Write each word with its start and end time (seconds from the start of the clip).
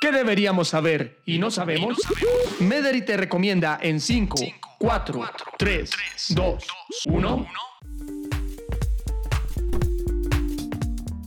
¿Qué 0.00 0.12
deberíamos 0.12 0.68
saber 0.68 1.18
y 1.26 1.40
no 1.40 1.50
sabemos? 1.50 1.98
Mederi 2.60 3.02
te 3.04 3.16
recomienda 3.16 3.80
en 3.82 3.98
5, 3.98 4.36
4, 4.78 5.20
3, 5.58 5.90
2, 6.28 6.64
1. 7.06 7.46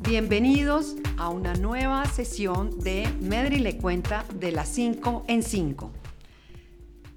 Bienvenidos 0.04 0.96
a 1.18 1.28
una 1.28 1.54
nueva 1.55 2.05
sesión 2.05 2.79
de 2.79 3.10
Medri 3.20 3.60
le 3.60 3.78
cuenta 3.78 4.24
de 4.36 4.54
las 4.54 4.70
5 4.70 5.26
en 5.28 5.44
5. 5.44 5.92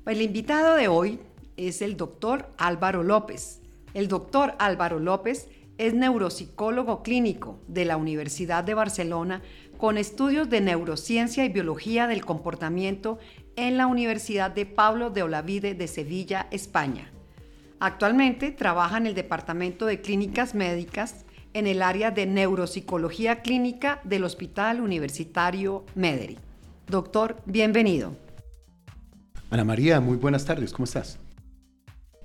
El 0.07 0.23
invitado 0.23 0.75
de 0.75 0.89
hoy 0.89 1.21
es 1.57 1.83
el 1.83 1.97
doctor 1.97 2.51
Álvaro 2.59 3.05
López. 3.05 3.61
El 3.95 4.09
doctor 4.09 4.57
Álvaro 4.59 4.99
López 4.99 5.49
es 5.79 5.95
neuropsicólogo 5.95 7.03
clínico 7.03 7.59
de 7.67 7.85
la 7.85 7.97
Universidad 7.97 8.65
de 8.65 8.75
Barcelona 8.75 9.43
con 9.77 9.99
estudios 9.99 10.49
de 10.49 10.61
neurociencia 10.61 11.45
y 11.45 11.49
biología 11.49 12.07
del 12.07 12.25
comportamiento 12.25 13.19
en 13.57 13.77
la 13.77 13.87
Universidad 13.87 14.51
de 14.51 14.67
Pablo 14.67 15.11
de 15.11 15.23
Olavide 15.23 15.75
de 15.75 15.89
Sevilla, 15.89 16.47
España. 16.51 17.11
Actualmente 17.81 18.51
trabaja 18.51 18.99
en 18.99 19.07
el 19.07 19.15
Departamento 19.15 19.87
de 19.87 20.01
Clínicas 20.01 20.55
Médicas 20.55 21.25
en 21.53 21.67
el 21.67 21.83
área 21.83 22.11
de 22.11 22.27
neuropsicología 22.27 23.43
clínica 23.43 24.01
del 24.05 24.25
Hospital 24.25 24.81
Universitario 24.81 25.85
Mederi. 25.95 26.39
Doctor, 26.89 27.37
bienvenido. 27.47 28.17
Ana 29.51 29.65
María, 29.65 30.01
muy 30.01 30.17
buenas 30.17 30.45
tardes, 30.45 30.73
¿cómo 30.73 30.85
estás? 30.85 31.19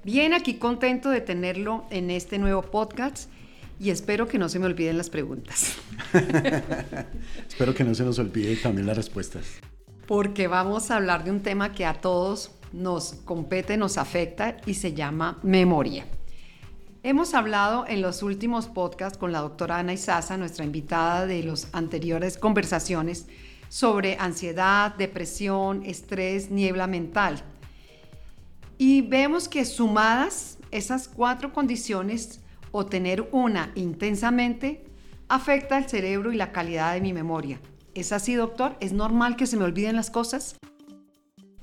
Bien, 0.04 0.34
aquí 0.34 0.55
contento 0.55 1.09
de 1.09 1.21
tenerlo 1.21 1.85
en 1.90 2.09
este 2.09 2.40
nuevo 2.40 2.62
podcast 2.62 3.29
y 3.80 3.90
espero 3.92 4.28
que 4.28 4.38
no 4.38 4.50
se 4.50 4.60
me 4.60 4.66
olviden 4.66 4.98
las 4.98 5.10
preguntas. 5.10 5.78
espero 7.48 7.74
que 7.74 7.84
no 7.84 7.96
se 7.96 8.04
nos 8.04 8.20
olvide 8.20 8.58
también 8.58 8.86
las 8.86 8.98
respuestas. 8.98 9.46
Porque 10.05 10.48
vamos 10.48 10.92
a 10.92 10.98
hablar 10.98 11.24
de 11.24 11.32
un 11.32 11.42
tema 11.42 11.72
que 11.72 11.86
a 11.86 11.94
todos 12.02 12.52
nos 12.74 13.13
compete, 13.26 13.77
nos 13.77 13.98
afecta 13.98 14.58
y 14.66 14.74
se 14.74 14.94
llama 14.94 15.40
memoria. 15.44 16.05
Hemos 17.02 17.34
hablado 17.34 17.86
en 17.88 18.02
los 18.02 18.24
últimos 18.24 18.68
podcasts 18.68 19.18
con 19.18 19.32
la 19.32 19.40
doctora 19.40 19.77
Ana 19.77 19.93
Isaza, 19.93 20.36
nuestra 20.36 20.66
invitada 20.66 21.26
de 21.26 21.41
las 21.43 21.70
anteriores 21.71 22.38
conversaciones, 22.38 23.27
sobre 23.70 24.18
ansiedad, 24.20 24.93
depresión, 24.96 25.84
estrés, 25.86 26.52
niebla 26.52 26.88
mental. 26.88 27.41
Y 28.77 29.02
vemos 29.02 29.48
que 29.48 29.64
sumadas 29.64 30.58
esas 30.71 31.08
cuatro 31.08 31.54
condiciones 31.54 32.41
o 32.71 32.85
tener 32.85 33.27
una 33.31 33.71
intensamente 33.75 34.84
afecta 35.27 35.77
el 35.77 35.87
cerebro 35.87 36.31
y 36.31 36.35
la 36.35 36.51
calidad 36.51 36.93
de 36.93 37.01
mi 37.01 37.13
memoria. 37.13 37.59
¿Es 37.93 38.12
así, 38.12 38.35
doctor? 38.35 38.75
¿Es 38.79 38.93
normal 38.93 39.35
que 39.35 39.48
se 39.48 39.57
me 39.57 39.63
olviden 39.63 39.95
las 39.95 40.09
cosas? 40.09 40.55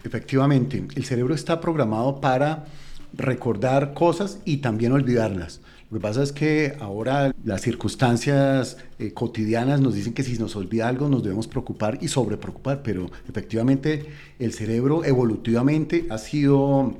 Efectivamente, 0.04 0.86
el 0.94 1.04
cerebro 1.04 1.34
está 1.34 1.60
programado 1.60 2.20
para 2.20 2.66
recordar 3.12 3.94
cosas 3.94 4.38
y 4.44 4.58
también 4.58 4.92
olvidarlas. 4.92 5.60
Lo 5.90 5.98
que 5.98 6.02
pasa 6.02 6.22
es 6.22 6.32
que 6.32 6.76
ahora 6.80 7.32
las 7.44 7.62
circunstancias 7.62 8.76
eh, 8.98 9.12
cotidianas 9.12 9.80
nos 9.80 9.94
dicen 9.94 10.14
que 10.14 10.24
si 10.24 10.36
nos 10.36 10.56
olvida 10.56 10.88
algo 10.88 11.08
nos 11.08 11.22
debemos 11.22 11.46
preocupar 11.46 11.98
y 12.00 12.08
sobrepreocupar, 12.08 12.82
pero 12.82 13.08
efectivamente 13.28 14.06
el 14.40 14.52
cerebro 14.52 15.04
evolutivamente 15.04 16.06
ha 16.10 16.18
sido 16.18 16.94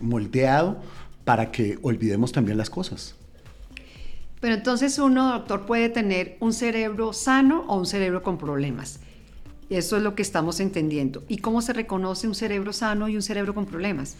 moldeado 0.00 0.78
para 1.24 1.52
que 1.52 1.78
olvidemos 1.82 2.32
también 2.32 2.56
las 2.56 2.70
cosas. 2.70 3.16
Pero 4.42 4.56
entonces 4.56 4.98
uno, 4.98 5.30
doctor, 5.30 5.66
puede 5.66 5.88
tener 5.88 6.36
un 6.40 6.52
cerebro 6.52 7.12
sano 7.12 7.64
o 7.68 7.78
un 7.78 7.86
cerebro 7.86 8.24
con 8.24 8.38
problemas. 8.38 8.98
Eso 9.70 9.96
es 9.96 10.02
lo 10.02 10.16
que 10.16 10.22
estamos 10.22 10.58
entendiendo. 10.58 11.22
¿Y 11.28 11.38
cómo 11.38 11.62
se 11.62 11.72
reconoce 11.72 12.26
un 12.26 12.34
cerebro 12.34 12.72
sano 12.72 13.08
y 13.08 13.14
un 13.14 13.22
cerebro 13.22 13.54
con 13.54 13.66
problemas? 13.66 14.16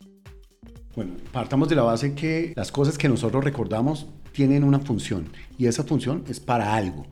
Bueno, 0.94 1.14
partamos 1.32 1.68
de 1.68 1.74
la 1.74 1.82
base 1.82 2.14
que 2.14 2.52
las 2.54 2.70
cosas 2.70 2.96
que 2.98 3.08
nosotros 3.08 3.42
recordamos 3.42 4.06
tienen 4.30 4.62
una 4.62 4.78
función 4.78 5.28
y 5.58 5.66
esa 5.66 5.82
función 5.82 6.22
es 6.28 6.38
para 6.38 6.72
algo 6.72 7.04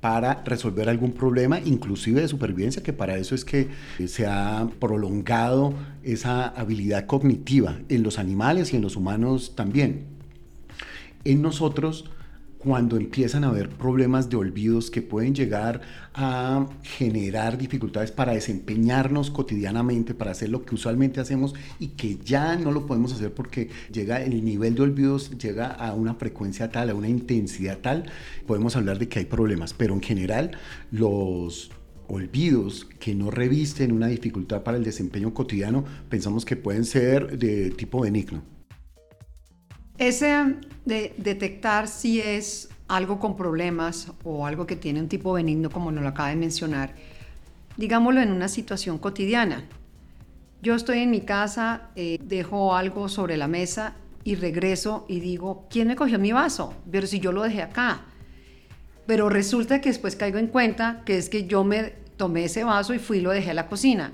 para 0.00 0.42
resolver 0.44 0.88
algún 0.88 1.12
problema, 1.12 1.60
inclusive 1.60 2.20
de 2.20 2.28
supervivencia, 2.28 2.82
que 2.82 2.92
para 2.92 3.16
eso 3.18 3.34
es 3.34 3.44
que 3.44 3.68
se 4.06 4.26
ha 4.26 4.68
prolongado 4.80 5.74
esa 6.02 6.48
habilidad 6.48 7.06
cognitiva 7.06 7.78
en 7.88 8.02
los 8.02 8.18
animales 8.18 8.72
y 8.72 8.76
en 8.76 8.82
los 8.82 8.96
humanos 8.96 9.54
también. 9.56 10.06
En 11.24 11.42
nosotros 11.42 12.10
cuando 12.58 12.96
empiezan 12.96 13.44
a 13.44 13.48
haber 13.48 13.68
problemas 13.68 14.28
de 14.28 14.36
olvidos 14.36 14.90
que 14.90 15.00
pueden 15.00 15.34
llegar 15.34 15.80
a 16.12 16.66
generar 16.82 17.56
dificultades 17.56 18.10
para 18.10 18.32
desempeñarnos 18.32 19.30
cotidianamente, 19.30 20.14
para 20.14 20.32
hacer 20.32 20.48
lo 20.48 20.64
que 20.64 20.74
usualmente 20.74 21.20
hacemos 21.20 21.54
y 21.78 21.88
que 21.88 22.18
ya 22.18 22.56
no 22.56 22.72
lo 22.72 22.86
podemos 22.86 23.12
hacer 23.12 23.32
porque 23.32 23.70
llega 23.92 24.22
el 24.22 24.44
nivel 24.44 24.74
de 24.74 24.82
olvidos 24.82 25.38
llega 25.38 25.68
a 25.68 25.94
una 25.94 26.14
frecuencia 26.14 26.70
tal, 26.70 26.90
a 26.90 26.94
una 26.94 27.08
intensidad 27.08 27.78
tal, 27.78 28.10
podemos 28.46 28.74
hablar 28.76 28.98
de 28.98 29.08
que 29.08 29.20
hay 29.20 29.26
problemas, 29.26 29.72
pero 29.72 29.94
en 29.94 30.02
general 30.02 30.52
los 30.90 31.70
olvidos 32.08 32.86
que 32.98 33.14
no 33.14 33.30
revisten 33.30 33.92
una 33.92 34.08
dificultad 34.08 34.62
para 34.62 34.78
el 34.78 34.84
desempeño 34.84 35.32
cotidiano, 35.32 35.84
pensamos 36.08 36.44
que 36.44 36.56
pueden 36.56 36.84
ser 36.84 37.38
de 37.38 37.70
tipo 37.70 38.00
benigno. 38.00 38.57
Ese 39.98 40.54
de 40.84 41.12
detectar 41.16 41.88
si 41.88 42.20
es 42.20 42.68
algo 42.86 43.18
con 43.18 43.36
problemas 43.36 44.12
o 44.22 44.46
algo 44.46 44.64
que 44.64 44.76
tiene 44.76 45.00
un 45.00 45.08
tipo 45.08 45.32
benigno, 45.32 45.70
como 45.70 45.90
nos 45.90 46.02
lo 46.02 46.08
acaba 46.08 46.28
de 46.28 46.36
mencionar, 46.36 46.94
digámoslo 47.76 48.20
en 48.20 48.30
una 48.30 48.46
situación 48.46 48.98
cotidiana. 48.98 49.64
Yo 50.62 50.76
estoy 50.76 51.00
en 51.00 51.10
mi 51.10 51.22
casa, 51.22 51.90
eh, 51.96 52.18
dejo 52.22 52.76
algo 52.76 53.08
sobre 53.08 53.36
la 53.36 53.48
mesa 53.48 53.94
y 54.22 54.36
regreso 54.36 55.04
y 55.08 55.18
digo, 55.18 55.66
¿quién 55.68 55.88
me 55.88 55.96
cogió 55.96 56.18
mi 56.20 56.30
vaso? 56.30 56.74
Pero 56.90 57.08
si 57.08 57.18
yo 57.18 57.32
lo 57.32 57.42
dejé 57.42 57.62
acá. 57.62 58.02
Pero 59.06 59.28
resulta 59.28 59.80
que 59.80 59.88
después 59.88 60.14
caigo 60.14 60.38
en 60.38 60.46
cuenta 60.46 61.02
que 61.06 61.18
es 61.18 61.28
que 61.28 61.46
yo 61.46 61.64
me 61.64 61.94
tomé 62.16 62.44
ese 62.44 62.62
vaso 62.62 62.94
y 62.94 63.00
fui 63.00 63.18
y 63.18 63.20
lo 63.22 63.30
dejé 63.30 63.50
a 63.50 63.54
la 63.54 63.66
cocina. 63.66 64.12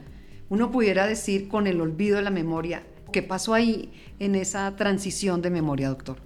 Uno 0.49 0.71
pudiera 0.71 1.07
decir 1.07 1.49
con 1.49 1.67
el 1.67 1.81
olvido 1.81 2.17
de 2.17 2.23
la 2.23 2.31
memoria, 2.31 2.83
¿qué 3.15 3.23
pasó 3.23 3.55
ahí? 3.55 3.93
en 4.19 4.35
esa 4.35 4.75
transición 4.75 5.41
de 5.41 5.51
memoria, 5.51 5.89
doctor? 5.89 6.17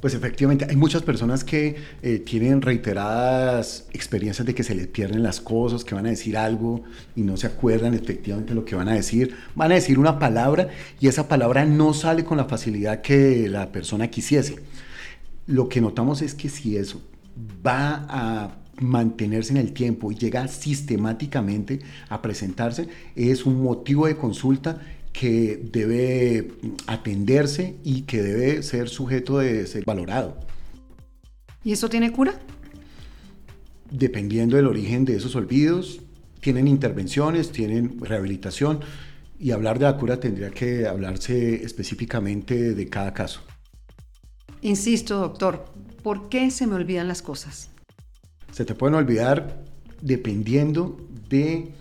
Pues 0.00 0.14
efectivamente, 0.14 0.66
hay 0.68 0.76
muchas 0.76 1.02
personas 1.02 1.42
que 1.42 1.76
eh, 2.02 2.18
tienen 2.18 2.62
reiteradas 2.62 3.88
experiencias 3.92 4.46
de 4.46 4.54
que 4.54 4.62
se 4.62 4.74
les 4.76 4.86
pierden 4.86 5.22
las 5.24 5.40
cosas, 5.40 5.84
que 5.84 5.96
van 5.96 6.06
a 6.06 6.10
decir 6.10 6.36
algo 6.36 6.84
y 7.16 7.22
no 7.22 7.36
se 7.36 7.48
acuerdan 7.48 7.94
efectivamente 7.94 8.54
lo 8.54 8.64
que 8.64 8.76
van 8.76 8.88
a 8.88 8.94
decir. 8.94 9.34
Van 9.56 9.72
a 9.72 9.74
decir 9.74 9.98
una 9.98 10.18
palabra 10.18 10.68
y 11.00 11.08
esa 11.08 11.26
palabra 11.26 11.64
no 11.64 11.92
sale 11.92 12.24
con 12.24 12.36
la 12.36 12.44
facilidad 12.44 13.00
que 13.00 13.48
la 13.48 13.72
persona 13.72 14.08
quisiese. 14.08 14.56
Lo 15.46 15.68
que 15.68 15.80
notamos 15.80 16.22
es 16.22 16.34
que 16.34 16.48
si 16.48 16.76
eso 16.76 17.02
va 17.66 18.06
a 18.08 18.58
mantenerse 18.80 19.52
en 19.52 19.56
el 19.56 19.72
tiempo 19.72 20.12
y 20.12 20.16
llega 20.16 20.46
sistemáticamente 20.46 21.80
a 22.10 22.20
presentarse, 22.20 22.88
es 23.16 23.46
un 23.46 23.62
motivo 23.62 24.06
de 24.06 24.16
consulta 24.16 24.80
que 25.18 25.58
debe 25.72 26.52
atenderse 26.86 27.76
y 27.82 28.02
que 28.02 28.22
debe 28.22 28.62
ser 28.62 28.90
sujeto 28.90 29.38
de 29.38 29.66
ser 29.66 29.84
valorado. 29.86 30.36
¿Y 31.64 31.72
eso 31.72 31.88
tiene 31.88 32.12
cura? 32.12 32.38
Dependiendo 33.90 34.56
del 34.56 34.66
origen 34.66 35.06
de 35.06 35.16
esos 35.16 35.34
olvidos, 35.34 36.00
tienen 36.40 36.68
intervenciones, 36.68 37.50
tienen 37.50 37.98
rehabilitación 37.98 38.80
y 39.38 39.52
hablar 39.52 39.78
de 39.78 39.86
la 39.86 39.96
cura 39.96 40.20
tendría 40.20 40.50
que 40.50 40.86
hablarse 40.86 41.64
específicamente 41.64 42.74
de 42.74 42.88
cada 42.88 43.14
caso. 43.14 43.40
Insisto, 44.60 45.18
doctor, 45.18 45.64
¿por 46.02 46.28
qué 46.28 46.50
se 46.50 46.66
me 46.66 46.74
olvidan 46.74 47.08
las 47.08 47.22
cosas? 47.22 47.70
Se 48.52 48.66
te 48.66 48.74
pueden 48.74 48.94
olvidar 48.94 49.64
dependiendo 50.02 51.00
de 51.30 51.72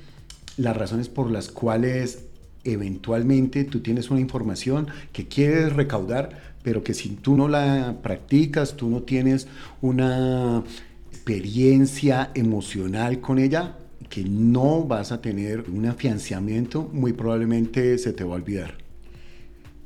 las 0.56 0.78
razones 0.78 1.10
por 1.10 1.30
las 1.32 1.50
cuales 1.50 2.26
eventualmente 2.66 3.64
tú 3.64 3.80
tienes 3.80 4.10
una 4.10 4.20
información 4.20 4.88
que 5.14 5.28
quieres 5.28 5.74
recaudar, 5.74 6.56
pero 6.64 6.84
que 6.84 6.94
si 6.94 7.10
tú 7.10 7.38
no 7.38 7.48
la 7.48 7.98
practicas, 8.02 8.76
tú 8.76 8.90
no 8.90 9.04
tienes 9.04 9.48
una 9.82 10.64
experiencia 11.12 12.32
emocional 12.34 13.22
con 13.22 13.40
ella, 13.40 13.78
que 14.10 14.24
no 14.24 14.84
vas 14.84 15.12
a 15.12 15.22
tener 15.22 15.70
un 15.70 15.86
afianzamiento, 15.86 16.90
muy 16.92 17.14
probablemente 17.14 17.98
se 17.98 18.14
te 18.14 18.24
va 18.24 18.34
a 18.34 18.36
olvidar. 18.36 18.76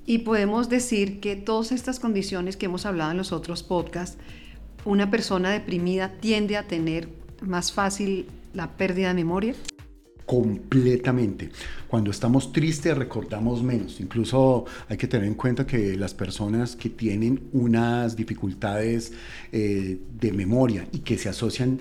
Y 0.05 0.19
podemos 0.19 0.69
decir 0.69 1.19
que 1.19 1.35
todas 1.35 1.71
estas 1.71 1.99
condiciones 1.99 2.57
que 2.57 2.65
hemos 2.65 2.85
hablado 2.85 3.11
en 3.11 3.17
los 3.17 3.31
otros 3.31 3.61
podcasts, 3.61 4.17
una 4.85 5.11
persona 5.11 5.51
deprimida 5.51 6.13
tiende 6.19 6.57
a 6.57 6.67
tener 6.67 7.09
más 7.41 7.71
fácil 7.71 8.25
la 8.53 8.71
pérdida 8.75 9.09
de 9.09 9.13
memoria 9.13 9.55
completamente. 10.29 11.49
Cuando 11.87 12.11
estamos 12.11 12.53
tristes 12.53 12.95
recordamos 12.95 13.63
menos. 13.63 13.99
Incluso 13.99 14.65
hay 14.87 14.95
que 14.95 15.07
tener 15.07 15.25
en 15.25 15.33
cuenta 15.33 15.65
que 15.65 15.97
las 15.97 16.13
personas 16.13 16.75
que 16.75 16.91
tienen 16.91 17.49
unas 17.51 18.15
dificultades 18.15 19.11
eh, 19.51 19.97
de 20.21 20.31
memoria 20.31 20.87
y 20.91 20.99
que 20.99 21.17
se 21.17 21.29
asocian 21.29 21.79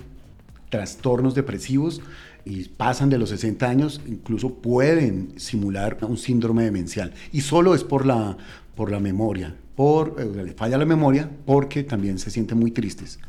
trastornos 0.69 1.35
depresivos 1.35 2.01
y 2.43 2.63
pasan 2.69 3.11
de 3.11 3.19
los 3.19 3.29
60 3.29 3.69
años, 3.69 4.01
incluso 4.07 4.55
pueden 4.55 5.39
simular 5.39 5.99
un 6.01 6.17
síndrome 6.17 6.63
demencial. 6.63 7.13
Y 7.31 7.41
solo 7.41 7.75
es 7.75 7.83
por 7.83 8.07
la, 8.07 8.35
por 8.73 8.89
la 8.89 8.99
memoria, 8.99 9.55
por, 9.75 10.15
eh, 10.17 10.43
le 10.43 10.53
falla 10.53 10.79
la 10.79 10.85
memoria 10.85 11.29
porque 11.45 11.83
también 11.83 12.17
se 12.17 12.31
sienten 12.31 12.57
muy 12.57 12.71
tristes. 12.71 13.19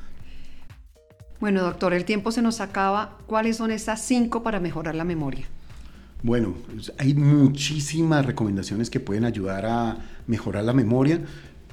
Bueno, 1.40 1.62
doctor, 1.62 1.94
el 1.94 2.04
tiempo 2.04 2.32
se 2.32 2.42
nos 2.42 2.60
acaba. 2.60 3.16
¿Cuáles 3.26 3.56
son 3.56 3.70
esas 3.70 4.02
cinco 4.02 4.42
para 4.42 4.60
mejorar 4.60 4.94
la 4.94 5.04
memoria? 5.04 5.46
Bueno, 6.22 6.54
hay 6.98 7.14
muchísimas 7.14 8.26
recomendaciones 8.26 8.90
que 8.90 9.00
pueden 9.00 9.24
ayudar 9.24 9.64
a 9.64 9.96
mejorar 10.26 10.64
la 10.64 10.74
memoria. 10.74 11.22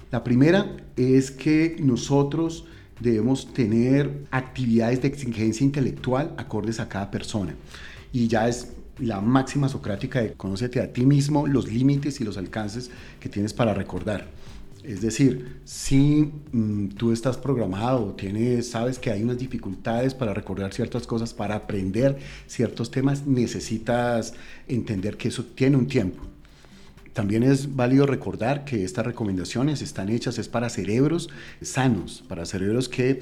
La 0.09 0.23
primera 0.23 0.77
es 0.95 1.31
que 1.31 1.75
nosotros 1.81 2.63
debemos 3.01 3.53
tener 3.53 4.23
actividades 4.31 5.01
de 5.01 5.09
exigencia 5.09 5.65
intelectual 5.65 6.33
acordes 6.37 6.79
a 6.79 6.87
cada 6.87 7.11
persona. 7.11 7.53
Y 8.13 8.29
ya 8.29 8.47
es 8.47 8.71
la 8.99 9.19
máxima 9.19 9.67
socrática 9.67 10.21
de 10.21 10.31
conócete 10.31 10.79
a 10.79 10.93
ti 10.93 11.05
mismo, 11.05 11.45
los 11.45 11.69
límites 11.69 12.21
y 12.21 12.23
los 12.23 12.37
alcances 12.37 12.89
que 13.19 13.27
tienes 13.27 13.53
para 13.53 13.73
recordar. 13.73 14.27
Es 14.87 15.01
decir, 15.01 15.59
si 15.65 16.31
mm, 16.53 16.95
tú 16.95 17.11
estás 17.11 17.35
programado, 17.35 18.13
tienes, 18.13 18.69
sabes 18.69 18.97
que 18.97 19.11
hay 19.11 19.21
unas 19.21 19.37
dificultades 19.37 20.13
para 20.13 20.33
recordar 20.33 20.73
ciertas 20.73 21.05
cosas, 21.05 21.33
para 21.33 21.55
aprender 21.55 22.17
ciertos 22.47 22.89
temas, 22.89 23.27
necesitas 23.27 24.33
entender 24.65 25.17
que 25.17 25.27
eso 25.27 25.43
tiene 25.43 25.75
un 25.75 25.87
tiempo. 25.87 26.23
También 27.11 27.43
es 27.43 27.75
válido 27.75 28.05
recordar 28.05 28.63
que 28.63 28.85
estas 28.85 29.05
recomendaciones 29.05 29.81
están 29.81 30.07
hechas 30.07 30.37
es 30.37 30.47
para 30.47 30.69
cerebros 30.69 31.29
sanos, 31.61 32.23
para 32.25 32.45
cerebros 32.45 32.87
que 32.87 33.19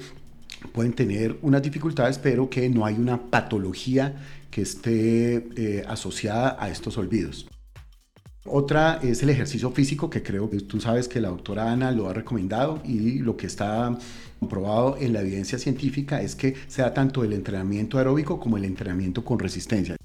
pueden 0.72 0.92
tener 0.92 1.36
unas 1.42 1.62
dificultades, 1.62 2.18
pero 2.18 2.48
que 2.48 2.68
no 2.68 2.86
hay 2.86 2.94
una 2.94 3.28
patología 3.28 4.14
que 4.52 4.62
esté 4.62 5.48
eh, 5.56 5.84
asociada 5.88 6.56
a 6.60 6.70
estos 6.70 6.96
olvidos. 6.96 7.48
Otra 8.48 9.00
es 9.02 9.22
el 9.22 9.30
ejercicio 9.30 9.70
físico, 9.70 10.08
que 10.08 10.22
creo 10.22 10.48
que 10.48 10.60
tú 10.60 10.80
sabes 10.80 11.08
que 11.08 11.20
la 11.20 11.28
doctora 11.28 11.70
Ana 11.70 11.90
lo 11.90 12.08
ha 12.08 12.12
recomendado 12.12 12.80
y 12.84 13.18
lo 13.18 13.36
que 13.36 13.46
está 13.46 13.96
comprobado 14.38 14.96
en 15.00 15.12
la 15.12 15.20
evidencia 15.20 15.58
científica 15.58 16.20
es 16.22 16.36
que 16.36 16.54
sea 16.68 16.94
tanto 16.94 17.24
el 17.24 17.32
entrenamiento 17.32 17.98
aeróbico 17.98 18.38
como 18.38 18.56
el 18.56 18.64
entrenamiento 18.64 19.24
con 19.24 19.38
resistencia. 19.38 19.96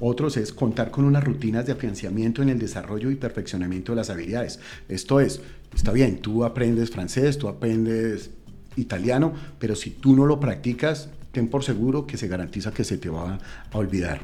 Otros 0.00 0.36
es 0.36 0.52
contar 0.52 0.90
con 0.90 1.04
unas 1.04 1.22
rutinas 1.22 1.66
de 1.66 1.72
afianzamiento 1.72 2.42
en 2.42 2.48
el 2.48 2.58
desarrollo 2.58 3.10
y 3.10 3.16
perfeccionamiento 3.16 3.92
de 3.92 3.96
las 3.96 4.10
habilidades. 4.10 4.58
Esto 4.88 5.20
es, 5.20 5.40
está 5.74 5.92
bien, 5.92 6.18
tú 6.18 6.44
aprendes 6.44 6.90
francés, 6.90 7.38
tú 7.38 7.48
aprendes 7.48 8.30
italiano, 8.76 9.32
pero 9.58 9.76
si 9.76 9.90
tú 9.90 10.16
no 10.16 10.26
lo 10.26 10.40
practicas, 10.40 11.08
ten 11.30 11.48
por 11.48 11.62
seguro 11.62 12.06
que 12.06 12.16
se 12.16 12.28
garantiza 12.28 12.72
que 12.72 12.84
se 12.84 12.98
te 12.98 13.10
va 13.10 13.38
a 13.70 13.78
olvidar. 13.78 14.20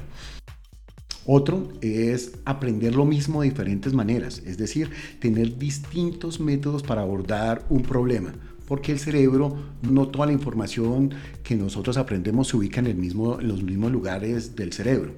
Otro 1.30 1.69
es 1.82 2.32
aprender 2.46 2.94
lo 2.94 3.04
mismo 3.04 3.42
de 3.42 3.50
diferentes 3.50 3.92
maneras, 3.92 4.42
es 4.46 4.56
decir, 4.56 4.88
tener 5.20 5.58
distintos 5.58 6.40
métodos 6.40 6.82
para 6.82 7.02
abordar 7.02 7.66
un 7.69 7.82
problema, 7.82 8.32
porque 8.66 8.92
el 8.92 8.98
cerebro, 8.98 9.54
no 9.82 10.08
toda 10.08 10.25
la 10.25 10.32
información 10.32 11.10
que 11.42 11.54
nosotros 11.54 11.98
aprendemos 11.98 12.48
se 12.48 12.56
ubica 12.56 12.80
en, 12.80 12.86
el 12.86 12.96
mismo, 12.96 13.38
en 13.38 13.48
los 13.48 13.62
mismos 13.62 13.92
lugares 13.92 14.56
del 14.56 14.72
cerebro. 14.72 15.12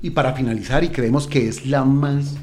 Y 0.00 0.08
para 0.08 0.32
finalizar, 0.32 0.82
y 0.82 0.88
creemos 0.88 1.26
que 1.26 1.46
es 1.46 1.66
la 1.66 1.84
más 1.84 2.38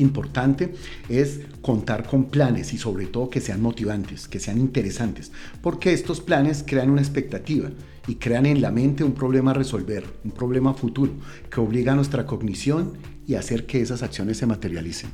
importante 0.00 0.74
es 1.08 1.40
contar 1.62 2.06
con 2.06 2.24
planes 2.24 2.72
y 2.72 2.78
sobre 2.78 3.06
todo 3.06 3.30
que 3.30 3.40
sean 3.40 3.60
motivantes, 3.60 4.28
que 4.28 4.40
sean 4.40 4.58
interesantes, 4.58 5.32
porque 5.62 5.92
estos 5.92 6.20
planes 6.20 6.64
crean 6.66 6.90
una 6.90 7.02
expectativa 7.02 7.70
y 8.06 8.16
crean 8.16 8.46
en 8.46 8.62
la 8.62 8.70
mente 8.70 9.04
un 9.04 9.12
problema 9.12 9.50
a 9.50 9.54
resolver, 9.54 10.04
un 10.24 10.30
problema 10.30 10.72
futuro, 10.74 11.12
que 11.50 11.60
obliga 11.60 11.92
a 11.92 11.96
nuestra 11.96 12.26
cognición 12.26 12.94
y 13.26 13.34
hacer 13.34 13.66
que 13.66 13.80
esas 13.82 14.02
acciones 14.02 14.38
se 14.38 14.46
materialicen. 14.46 15.10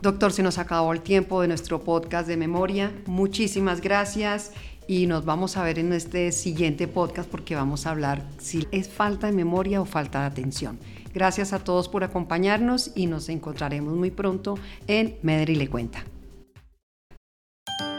Doctor, 0.00 0.32
se 0.32 0.42
nos 0.42 0.56
acabó 0.56 0.94
el 0.94 1.02
tiempo 1.02 1.42
de 1.42 1.48
nuestro 1.48 1.84
podcast 1.84 2.26
de 2.26 2.38
memoria. 2.38 2.90
Muchísimas 3.04 3.82
gracias 3.82 4.52
y 4.88 5.06
nos 5.06 5.26
vamos 5.26 5.58
a 5.58 5.62
ver 5.62 5.78
en 5.78 5.92
este 5.92 6.32
siguiente 6.32 6.88
podcast 6.88 7.30
porque 7.30 7.54
vamos 7.54 7.86
a 7.86 7.90
hablar 7.90 8.26
si 8.38 8.66
es 8.72 8.88
falta 8.88 9.26
de 9.26 9.34
memoria 9.34 9.82
o 9.82 9.84
falta 9.84 10.20
de 10.20 10.26
atención. 10.26 10.78
Gracias 11.12 11.52
a 11.52 11.58
todos 11.58 11.88
por 11.88 12.04
acompañarnos 12.04 12.92
y 12.94 13.06
nos 13.06 13.28
encontraremos 13.28 13.94
muy 13.94 14.10
pronto 14.10 14.58
en 14.86 15.18
Medri 15.22 15.56
le 15.56 15.68
cuenta. 15.68 16.04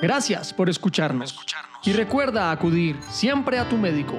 Gracias 0.02 0.54
por 0.54 0.70
escucharnos. 0.70 1.38
Y 1.84 1.94
recuerda 1.94 2.52
acudir 2.52 2.98
siempre 3.10 3.60
a 3.60 3.70
tu 3.70 3.78
médico. 3.78 4.16